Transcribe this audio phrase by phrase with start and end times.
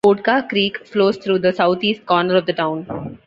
[0.03, 3.19] Oatka Creek flows through the southeast corner of the town.